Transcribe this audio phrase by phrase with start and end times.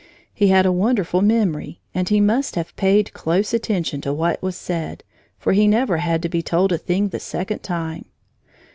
[0.33, 5.03] He had a wonderful memory and must have paid close attention to what was said,
[5.37, 8.05] for he never had to be told a thing the second time.